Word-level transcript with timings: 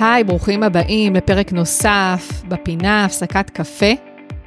היי, 0.00 0.24
ברוכים 0.24 0.62
הבאים 0.62 1.14
לפרק 1.14 1.52
נוסף 1.52 2.42
בפינה 2.48 3.04
הפסקת 3.04 3.50
קפה. 3.50 3.92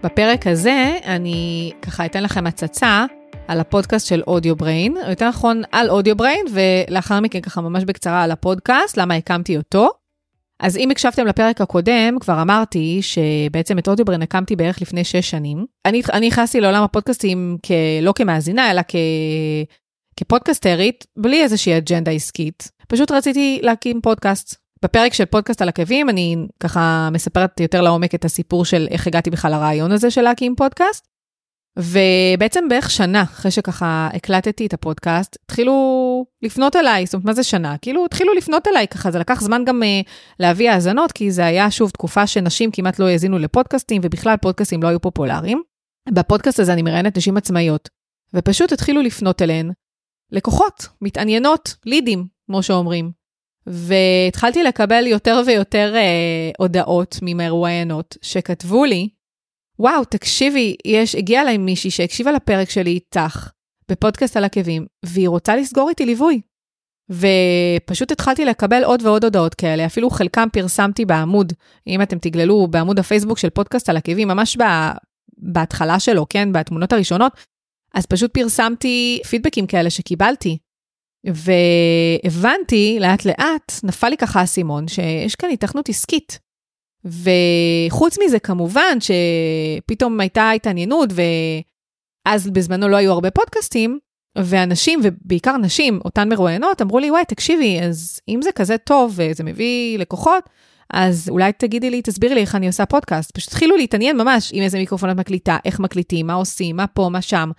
בפרק 0.04 0.48
הזה 0.48 0.98
אני 1.06 1.72
ככה 1.82 2.06
אתן 2.06 2.24
לכם 2.24 2.48
הצצה 2.48 3.06
על 3.48 3.60
הפודקאסט 3.60 4.08
של 4.08 4.22
אודיו 4.28 4.56
בריין, 4.56 4.98
או 4.98 5.10
יותר 5.10 5.30
נכון 5.30 5.62
על 5.72 5.90
אודיו 5.90 6.16
בריין, 6.16 6.46
ולאחר 6.54 7.20
מכן 7.20 7.42
ככה 7.42 7.62
ממש 7.62 7.84
בקצרה 7.84 8.24
על 8.24 8.32
הפודקאסט, 8.32 8.98
למה 8.98 9.16
הקמתי 9.16 9.58
אותו. 9.58 9.90
אז 10.60 10.78
אם 10.78 10.92
הקשבתם 10.92 11.28
לפרק 11.28 11.62
הקודם, 11.62 12.20
כבר 12.20 12.42
אמרתי 12.42 13.00
שבעצם 13.02 13.80
את 13.80 13.88
אודיו 13.88 14.06
בריין 14.06 14.22
הקמתי 14.22 14.56
בערך 14.56 14.82
לפני 14.82 15.04
שש 15.04 15.30
שנים. 15.30 15.66
אני 15.86 16.28
נכנסתי 16.28 16.62
לעולם 16.62 16.84
הפודקאסטים 16.84 17.58
כ, 17.64 17.72
לא 18.02 18.14
כמאזינה, 18.16 18.72
אלא 18.72 18.82
כ, 18.88 18.96
כפודקסטרית, 20.16 21.06
בלי 21.18 21.44
איזושהי 21.44 21.78
אג'נדה 21.78 22.12
עסקית. 22.12 22.72
פשוט 22.88 23.12
רציתי 23.12 23.60
להקים 23.64 24.02
פודקאסט. 24.02 24.69
בפרק 24.84 25.14
של 25.14 25.26
פודקאסט 25.26 25.62
על 25.62 25.70
עקבים, 25.70 26.10
אני 26.10 26.36
ככה 26.60 27.10
מספרת 27.12 27.60
יותר 27.60 27.82
לעומק 27.82 28.16
את 28.16 28.26
הסיפור 28.26 28.66
של 28.66 28.88
איך 28.92 29.08
הגעתי 29.08 29.30
בכלל 29.30 29.52
לרעיון 29.52 29.92
הזה 29.92 30.12
של 30.12 30.22
להקים 30.22 30.56
פודקאסט. 30.56 31.08
ובעצם 31.78 32.68
בערך 32.70 32.92
שנה 32.92 33.22
אחרי 33.24 33.52
שככה 33.52 34.10
הקלטתי 34.14 34.66
את 34.66 34.74
הפודקאסט, 34.74 35.38
התחילו 35.46 36.26
לפנות 36.42 36.76
אליי, 36.76 37.06
זאת 37.06 37.14
אומרת, 37.14 37.26
מה 37.26 37.34
זה 37.34 37.44
שנה? 37.44 37.78
כאילו, 37.82 38.06
התחילו 38.06 38.34
לפנות 38.34 38.68
אליי 38.68 38.88
ככה, 38.88 39.12
זה 39.12 39.20
לקח 39.20 39.42
זמן 39.42 39.66
גם 39.66 39.84
uh, 39.84 40.10
להביא 40.40 40.72
האזנות, 40.72 41.12
כי 41.12 41.32
זה 41.32 41.46
היה 41.46 41.72
שוב 41.72 41.90
תקופה 41.90 42.28
שנשים 42.28 42.72
כמעט 42.72 43.00
לא 43.00 43.08
האזינו 43.08 43.40
לפודקאסטים, 43.40 44.02
ובכלל 44.06 44.38
פודקאסטים 44.38 44.84
לא 44.84 44.88
היו 44.88 45.00
פופולריים. 45.02 45.62
בפודקאסט 46.12 46.60
הזה 46.60 46.74
אני 46.74 46.82
מראיינת 46.82 47.18
נשים 47.18 47.38
עצמאיות, 47.38 47.90
ופשוט 48.34 48.72
התחילו 48.72 49.02
לפנות 49.02 49.42
אליהן 49.42 49.72
לקוחות, 50.32 50.88
מתעניינות, 51.02 51.76
לידים, 51.86 52.26
כמו 52.46 52.64
שאומרים. 52.64 53.19
והתחלתי 53.70 54.64
לקבל 54.64 55.08
יותר 55.08 55.42
ויותר 55.46 55.94
אה, 55.96 56.52
הודעות 56.58 57.20
ממרואיינות 57.22 58.18
שכתבו 58.22 58.86
לי, 58.86 59.10
וואו, 59.80 60.06
תקשיבי, 60.06 60.76
יש, 60.86 61.16
הגיעה 61.16 61.42
אליי 61.42 61.58
מישהי 61.58 61.92
שהקשיבה 61.92 62.32
לפרק 62.32 62.70
שלי 62.70 62.90
איתך 62.90 63.50
בפודקאסט 63.92 64.38
על 64.38 64.44
עקבים, 64.44 64.86
והיא 65.06 65.30
רוצה 65.30 65.56
לסגור 65.56 65.90
איתי 65.90 66.06
ליווי. 66.06 66.42
ופשוט 67.10 68.12
התחלתי 68.12 68.46
לקבל 68.46 68.84
עוד 68.84 69.02
ועוד 69.02 69.24
הודעות 69.24 69.56
כאלה, 69.56 69.86
אפילו 69.86 70.10
חלקם 70.10 70.48
פרסמתי 70.54 71.06
בעמוד, 71.06 71.54
אם 71.88 72.02
אתם 72.02 72.18
תגללו 72.18 72.68
בעמוד 72.68 73.00
הפייסבוק 73.00 73.38
של 73.38 73.50
פודקאסט 73.50 73.90
על 73.90 73.98
עקבים, 73.98 74.28
ממש 74.28 74.58
בה, 74.58 74.92
בהתחלה 75.38 76.00
שלו, 76.00 76.26
כן, 76.30 76.54
בתמונות 76.54 76.94
הראשונות, 76.94 77.32
אז 77.94 78.06
פשוט 78.06 78.34
פרסמתי 78.34 79.22
פידבקים 79.30 79.68
כאלה 79.68 79.90
שקיבלתי. 79.90 80.58
והבנתי 81.26 82.98
לאט 83.00 83.26
לאט, 83.26 83.72
נפל 83.84 84.10
לי 84.10 84.18
ככה 84.18 84.40
האסימון, 84.40 84.88
שיש 84.88 85.36
כאן 85.36 85.50
התכנות 85.50 85.90
עסקית. 85.90 86.40
וחוץ 87.06 88.18
מזה, 88.26 88.40
כמובן 88.40 88.98
שפתאום 89.00 90.20
הייתה 90.20 90.52
התעניינות, 90.52 91.10
ואז 92.26 92.50
בזמנו 92.50 92.88
לא 92.88 92.96
היו 92.96 93.12
הרבה 93.12 93.32
פודקאסטים, 93.32 94.00
ואנשים, 94.38 95.00
ובעיקר 95.04 95.58
נשים, 95.58 96.00
אותן 96.06 96.30
מרואיינות, 96.30 96.82
אמרו 96.82 97.00
לי, 97.00 97.12
וואי, 97.12 97.26
תקשיבי, 97.26 97.80
אז 97.82 98.20
אם 98.28 98.42
זה 98.42 98.52
כזה 98.52 98.78
טוב 98.78 99.14
וזה 99.16 99.44
מביא 99.44 99.98
לקוחות, 99.98 100.44
אז 100.94 101.30
אולי 101.30 101.52
תגידי 101.54 101.90
לי, 101.90 102.02
תסבירי 102.02 102.36
לי 102.36 102.42
איך 102.42 102.56
אני 102.56 102.68
עושה 102.68 102.86
פודקאסט. 102.86 103.32
פשוט 103.32 103.50
התחילו 103.50 103.78
להתעניין 103.78 104.18
ממש 104.18 104.52
עם 104.54 104.64
איזה 104.64 104.78
מיקרופון 104.78 105.12
את 105.12 105.16
מקליטה, 105.16 105.58
איך 105.66 105.80
מקליטים, 105.80 106.28
מה 106.28 106.34
עושים, 106.34 106.76
מה 106.76 106.88
פה, 106.88 107.10
מה 107.12 107.22
שם. 107.22 107.52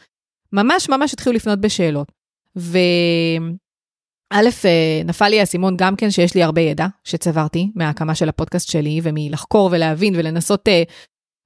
ממש 0.52 0.88
ממש 0.88 1.14
התחילו 1.14 1.36
לפנות 1.36 1.60
בשאלות. 1.60 2.12
וא', 2.56 4.40
אה, 4.64 5.02
נפל 5.04 5.28
לי 5.28 5.40
האסימון 5.40 5.76
גם 5.76 5.96
כן 5.96 6.10
שיש 6.10 6.34
לי 6.34 6.42
הרבה 6.42 6.60
ידע 6.60 6.86
שצברתי 7.04 7.72
מההקמה 7.74 8.14
של 8.14 8.28
הפודקאסט 8.28 8.68
שלי, 8.68 9.00
ומלחקור 9.02 9.68
ולהבין 9.72 10.14
ולנסות, 10.16 10.68
אה, 10.68 10.82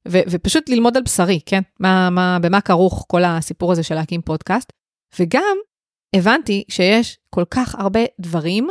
ו- 0.09 0.23
ופשוט 0.31 0.69
ללמוד 0.69 0.97
על 0.97 1.03
בשרי, 1.03 1.41
כן? 1.47 1.61
מה, 1.81 2.11
מה, 2.11 2.39
במה 2.43 2.61
כרוך 2.61 3.05
כל 3.09 3.25
הסיפור 3.25 3.73
הזה 3.73 3.83
של 3.83 3.95
להקים 3.95 4.23
פודקאסט. 4.23 4.73
וגם 5.19 5.57
הבנתי 6.17 6.65
שיש 6.69 7.19
כל 7.31 7.45
כך 7.51 7.75
הרבה 7.75 8.01
דברים 8.21 8.69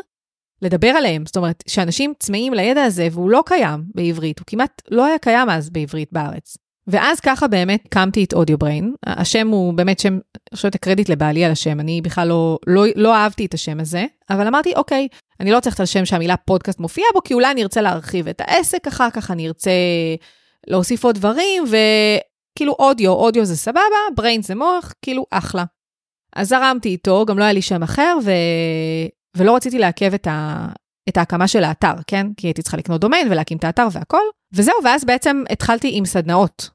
לדבר 0.62 0.88
עליהם. 0.88 1.26
זאת 1.26 1.38
אומרת, 1.38 1.64
שאנשים 1.68 2.14
צמאים 2.20 2.54
לידע 2.54 2.84
הזה, 2.84 3.08
והוא 3.12 3.30
לא 3.30 3.44
קיים 3.46 3.84
בעברית, 3.96 4.40
הוא 4.40 4.46
כמעט 4.48 4.82
לא 4.92 5.06
היה 5.06 5.18
קיים 5.18 5.50
אז 5.50 5.70
בעברית 5.70 6.10
בארץ. 6.12 6.58
ואז 6.88 7.20
ככה 7.20 7.48
באמת 7.48 7.84
הקמתי 7.86 8.24
את 8.24 8.34
אודיו 8.34 8.58
בריין. 8.58 8.94
השם 9.06 9.48
הוא 9.48 9.74
באמת 9.74 10.00
שם, 10.00 10.14
אני 10.14 10.56
חושבת 10.56 10.76
הקרדיט 10.76 11.10
לבעלי 11.10 11.46
על 11.46 11.52
השם, 11.52 11.80
אני 11.80 12.02
בכלל 12.02 12.28
לא, 12.28 12.60
לא, 12.68 12.84
לא 12.96 13.16
אהבתי 13.16 13.46
את 13.46 13.54
השם 13.54 13.80
הזה, 13.80 14.06
אבל 14.30 14.48
אמרתי, 14.48 14.74
אוקיי, 14.76 15.08
אני 15.40 15.52
לא 15.52 15.60
צריכה 15.60 15.76
את 15.76 15.80
השם 15.80 16.06
שהמילה 16.06 16.38
פודקאסט 16.38 16.80
מופיעה 16.80 17.08
בו, 17.14 17.24
כי 17.24 17.34
אולי 17.34 17.52
אני 17.52 17.64
ארצה 17.64 17.82
להרחיב 17.82 18.28
את 18.28 18.42
העסק 18.42 18.88
אחר 18.88 19.10
כך, 19.10 19.32
אני 19.32 19.48
ארצה 19.48 19.72
להוסיף 20.68 21.04
עוד 21.04 21.16
דברים, 21.16 21.64
וכאילו 21.64 22.76
אודיו, 22.80 23.12
אודיו 23.12 23.46
זה 23.46 23.58
סבבה, 23.58 23.82
בריין 24.16 24.42
זה 24.42 24.56
מוח, 24.56 24.94
כאילו 25.02 25.26
אחלה. 25.32 25.64
אז 26.36 26.50
זרמתי 26.50 26.90
איתו, 26.90 27.26
גם 27.26 27.40
לא 27.40 27.44
היה 27.44 27.54
לי 27.54 27.62
שם 27.62 27.84
אחר, 27.84 28.18
ו... 28.24 28.32
ולא 29.38 29.56
רציתי 29.56 29.80
לעכב 29.80 30.14
את, 30.14 30.28
ה... 30.28 30.68
את 31.10 31.18
ההקמה 31.18 31.48
של 31.48 31.64
האתר, 31.64 31.94
כן? 32.08 32.28
כי 32.38 32.48
הייתי 32.48 32.62
צריכה 32.62 32.78
לקנות 32.78 33.02
דומיין 33.02 33.32
ולהקים 33.32 33.58
את 33.58 33.64
האתר 33.64 33.88
והכל. 33.92 34.22
וזהו, 34.54 34.76
ואז 34.84 35.06
בעצם 35.06 35.44
התחלתי 35.50 35.90
עם 35.94 36.06
סדנאות. 36.06 36.70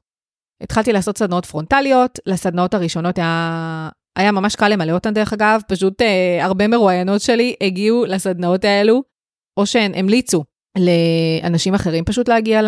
התחלתי 0.63 0.93
לעשות 0.93 1.17
סדנאות 1.17 1.45
פרונטליות, 1.45 2.19
לסדנאות 2.25 2.73
הראשונות 2.73 3.17
היה, 3.17 3.89
היה 4.15 4.31
ממש 4.31 4.55
קל 4.55 4.67
למלא 4.67 4.91
אותן 4.91 5.13
דרך 5.13 5.33
אגב, 5.33 5.61
פשוט 5.67 6.01
אה, 6.01 6.45
הרבה 6.45 6.67
מרואיינות 6.67 7.21
שלי 7.21 7.55
הגיעו 7.61 8.05
לסדנאות 8.05 8.65
האלו, 8.65 9.03
או 9.57 9.65
שהן 9.65 9.95
המליצו 9.95 10.43
לאנשים 10.77 11.73
אחרים 11.75 12.05
פשוט 12.05 12.29
להגיע 12.29 12.61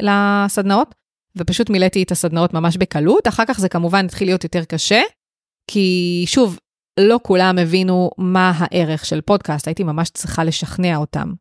לסדנאות, 0.00 0.94
ופשוט 1.36 1.70
מילאתי 1.70 2.02
את 2.02 2.10
הסדנאות 2.10 2.54
ממש 2.54 2.76
בקלות, 2.76 3.28
אחר 3.28 3.44
כך 3.44 3.60
זה 3.60 3.68
כמובן 3.68 4.04
התחיל 4.04 4.28
להיות 4.28 4.44
יותר 4.44 4.64
קשה, 4.64 5.02
כי 5.70 6.24
שוב, 6.26 6.58
לא 7.00 7.20
כולם 7.22 7.58
הבינו 7.58 8.10
מה 8.18 8.52
הערך 8.56 9.04
של 9.04 9.20
פודקאסט, 9.20 9.68
הייתי 9.68 9.84
ממש 9.84 10.10
צריכה 10.10 10.44
לשכנע 10.44 10.96
אותם. 10.96 11.32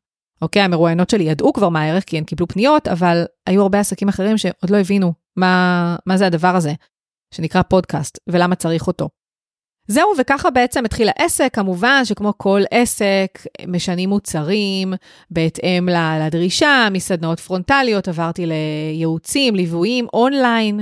אוקיי, 0.41 0.61
המרואיינות 0.61 1.09
שלי 1.09 1.23
ידעו 1.23 1.53
כבר 1.53 1.69
מה 1.69 1.81
הערך 1.81 2.03
כי 2.03 2.17
הן 2.17 2.23
קיבלו 2.23 2.47
פניות, 2.47 2.87
אבל 2.87 3.23
היו 3.47 3.61
הרבה 3.61 3.79
עסקים 3.79 4.09
אחרים 4.09 4.37
שעוד 4.37 4.69
לא 4.69 4.77
הבינו 4.77 5.13
מה, 5.39 5.95
מה 6.05 6.17
זה 6.17 6.25
הדבר 6.27 6.55
הזה, 6.55 6.73
שנקרא 7.33 7.61
פודקאסט, 7.61 8.19
ולמה 8.27 8.55
צריך 8.55 8.87
אותו. 8.87 9.09
זהו, 9.87 10.09
וככה 10.17 10.49
בעצם 10.49 10.85
התחיל 10.85 11.09
העסק, 11.09 11.49
כמובן 11.53 12.05
שכמו 12.05 12.33
כל 12.37 12.61
עסק, 12.71 13.39
משנים 13.67 14.09
מוצרים 14.09 14.93
בהתאם 15.31 15.89
לדרישה, 15.89 16.87
מסדנאות 16.91 17.39
פרונטליות, 17.39 18.07
עברתי 18.07 18.45
לייעוצים, 18.45 19.55
ליוויים, 19.55 20.07
אונליין, 20.13 20.79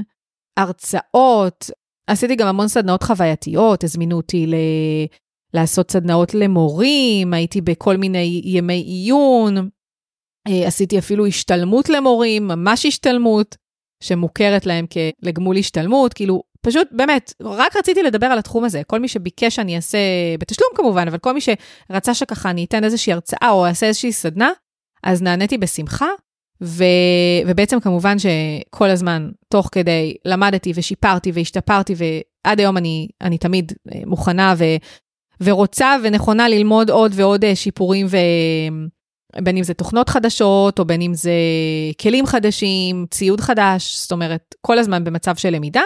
הרצאות, 0.58 1.72
עשיתי 2.08 2.36
גם 2.36 2.48
המון 2.48 2.68
סדנאות 2.68 3.04
חווייתיות, 3.04 3.84
הזמינו 3.84 4.18
אותי 4.18 4.48
ל... 4.48 4.56
לעשות 5.54 5.92
סדנאות 5.92 6.34
למורים, 6.34 7.34
הייתי 7.34 7.62
בכל 7.62 7.98
מיני 7.98 8.42
ימי 8.44 8.74
עיון, 8.82 9.70
אה, 10.48 10.68
עשיתי 10.68 11.00
אפילו 11.00 11.26
השתלמות 11.26 11.90
למורים, 11.90 12.48
ממש 12.48 12.86
השתלמות, 12.86 13.56
שמוכרת 14.04 14.66
להם 14.66 14.86
כלגמול 14.88 15.58
השתלמות, 15.58 16.14
כאילו, 16.14 16.44
פשוט, 16.62 16.88
באמת, 16.92 17.34
רק 17.42 17.76
רציתי 17.76 18.04
לדבר 18.04 18.26
על 18.26 18.40
התחום 18.40 18.64
הזה. 18.64 18.82
כל 18.88 19.00
מי 19.00 19.08
שביקש 19.08 19.56
שאני 19.56 19.76
אעשה, 19.76 19.98
בתשלום 20.40 20.70
כמובן, 20.76 21.08
אבל 21.08 21.18
כל 21.18 21.34
מי 21.34 21.40
שרצה 21.42 22.14
שככה 22.14 22.50
אני 22.50 22.66
אתן 22.66 22.84
איזושהי 22.84 23.14
הרצאה 23.14 23.50
או 23.52 23.66
אעשה 23.66 23.86
איזושהי 23.86 24.12
סדנה, 24.12 24.52
אז 25.04 25.22
נעניתי 25.22 25.58
בשמחה. 25.58 26.08
ו, 26.62 26.84
ובעצם 27.48 27.80
כמובן 27.80 28.16
שכל 28.20 28.90
הזמן, 28.90 29.30
תוך 29.50 29.70
כדי, 29.72 30.16
למדתי 30.26 30.72
ושיפרתי 30.76 31.32
והשתפרתי, 31.34 31.96
ועד 31.98 32.60
היום 32.60 32.78
אני, 32.78 33.08
אני 33.22 33.38
תמיד 33.38 33.72
אה, 33.94 34.00
מוכנה 34.06 34.54
ו, 34.58 34.64
ורוצה 35.42 35.96
ונכונה 36.04 36.50
ללמוד 36.50 36.90
עוד 36.90 37.12
ועוד 37.16 37.46
אה, 37.46 37.56
שיפורים, 37.56 38.08
ו... 38.10 38.18
בין 39.36 39.58
אם 39.58 39.64
זה 39.64 39.74
תוכנות 39.74 40.10
חדשות, 40.10 40.80
או 40.80 40.86
בין 40.86 41.02
אם 41.02 41.14
זה 41.14 41.32
כלים 42.02 42.26
חדשים, 42.26 43.06
ציוד 43.12 43.42
חדש, 43.42 43.98
זאת 43.98 44.12
אומרת, 44.12 44.56
כל 44.62 44.80
הזמן 44.80 45.04
במצב 45.04 45.36
של 45.36 45.50
למידה. 45.50 45.82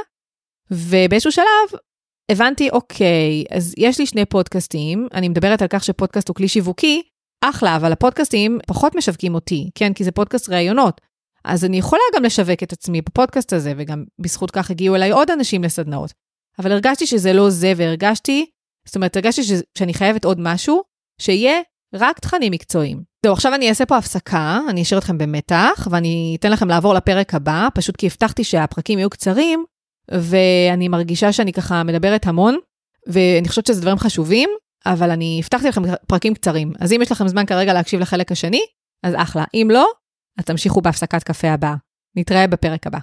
ובאיזשהו 0.72 1.32
שלב 1.32 1.80
הבנתי, 2.32 2.70
אוקיי, 2.70 3.44
אז 3.52 3.74
יש 3.78 4.00
לי 4.00 4.06
שני 4.06 4.26
פודקאסטים, 4.26 5.08
אני 5.14 5.30
מדברת 5.30 5.62
על 5.62 5.68
כך 5.68 5.84
שפודקאסט 5.84 6.28
הוא 6.28 6.36
כלי 6.36 6.48
שיווקי, 6.48 7.02
אחלה, 7.42 7.76
אבל 7.76 7.92
הפודקאסטים 7.92 8.60
פחות 8.68 8.96
משווקים 8.96 9.36
אותי, 9.36 9.70
כן? 9.76 9.94
כי 9.94 10.04
זה 10.04 10.12
פודקאסט 10.12 10.50
ראיונות. 10.50 11.02
אז 11.46 11.66
אני 11.66 11.78
יכולה 11.78 12.02
גם 12.16 12.24
לשווק 12.24 12.64
את 12.64 12.74
עצמי 12.74 13.02
בפודקאסט 13.02 13.54
הזה, 13.54 13.74
וגם 13.78 14.04
בזכות 14.20 14.52
כך 14.52 14.72
הגיעו 14.72 14.96
אליי 14.96 15.12
עוד 15.12 15.32
אנשים 15.32 15.64
לסדנאות. 15.64 16.14
אבל 16.60 16.72
הרגשתי 16.72 17.08
שזה 17.08 17.34
לא 17.34 17.50
זה, 17.50 17.74
והרגשתי 17.78 18.46
זאת 18.86 18.96
אומרת, 18.96 19.16
הרגשתי 19.16 19.44
ש... 19.44 19.52
שאני 19.78 19.94
חייבת 19.94 20.26
עוד 20.26 20.38
משהו, 20.40 20.82
שיהיה 21.22 21.62
רק 21.94 22.20
תכנים 22.20 22.52
מקצועיים. 22.52 23.04
זהו, 23.26 23.34
עכשיו 23.34 23.56
אני 23.56 23.70
אעשה 23.70 23.86
פה 23.86 23.98
הפסקה, 23.98 24.60
אני 24.70 24.82
אשאיר 24.82 25.00
אתכם 25.00 25.18
במתח, 25.18 25.88
ואני 25.92 26.38
אתן 26.40 26.52
לכם 26.52 26.68
לעבור 26.68 26.94
לפרק 26.94 27.34
הבא, 27.34 27.68
פשוט 27.74 27.96
כי 27.96 28.08
הבטחתי 28.08 28.44
שהפרקים 28.44 29.00
יהיו 29.00 29.10
קצרים, 29.10 29.66
ואני 30.12 30.88
מרגישה 30.88 31.32
שאני 31.32 31.54
ככה 31.54 31.84
מדברת 31.84 32.28
המון, 32.28 32.58
ואני 33.08 33.48
חושבת 33.48 33.66
שזה 33.66 33.82
דברים 33.82 33.98
חשובים, 33.98 34.50
אבל 34.86 35.12
אני 35.12 35.40
הבטחתי 35.44 35.68
לכם 35.68 35.82
פרקים 36.08 36.34
קצרים. 36.34 36.74
אז 36.80 36.94
אם 36.94 37.02
יש 37.02 37.12
לכם 37.12 37.28
זמן 37.28 37.46
כרגע 37.46 37.74
להקשיב 37.74 38.00
לחלק 38.00 38.32
השני, 38.32 38.62
אז 39.04 39.14
אחלה. 39.18 39.44
אם 39.54 39.68
לא, 39.72 39.88
אז 40.40 40.46
תמשיכו 40.46 40.82
בהפסקת 40.82 41.24
קפה 41.24 41.50
הבאה. 41.50 41.76
נתראה 42.16 42.48
בפרק 42.48 42.88
הבא. 42.88 43.00